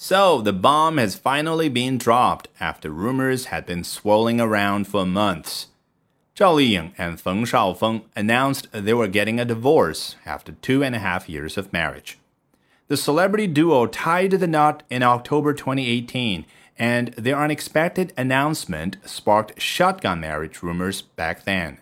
So, 0.00 0.40
the 0.40 0.52
bomb 0.52 0.96
has 0.98 1.16
finally 1.16 1.68
been 1.68 1.98
dropped 1.98 2.46
after 2.60 2.88
rumors 2.88 3.46
had 3.46 3.66
been 3.66 3.82
swirling 3.82 4.40
around 4.40 4.86
for 4.86 5.04
months. 5.04 5.66
Zhao 6.36 6.54
Liying 6.54 6.92
and 6.96 7.20
Feng 7.20 7.44
Shaofeng 7.44 8.04
announced 8.14 8.68
they 8.70 8.94
were 8.94 9.08
getting 9.08 9.40
a 9.40 9.44
divorce 9.44 10.14
after 10.24 10.52
two 10.52 10.84
and 10.84 10.94
a 10.94 11.00
half 11.00 11.28
years 11.28 11.58
of 11.58 11.72
marriage. 11.72 12.16
The 12.86 12.96
celebrity 12.96 13.48
duo 13.48 13.86
tied 13.86 14.30
the 14.30 14.46
knot 14.46 14.84
in 14.88 15.02
October 15.02 15.52
2018, 15.52 16.46
and 16.78 17.08
their 17.14 17.36
unexpected 17.36 18.12
announcement 18.16 18.98
sparked 19.04 19.60
shotgun 19.60 20.20
marriage 20.20 20.62
rumors 20.62 21.02
back 21.02 21.42
then. 21.42 21.78